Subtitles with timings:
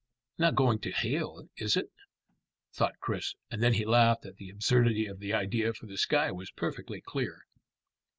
[0.39, 1.91] "Not going to hail, is it?"
[2.73, 6.31] thought Chris; and then he laughed at the absurdity of the idea, for the sky
[6.31, 7.45] was perfectly clear.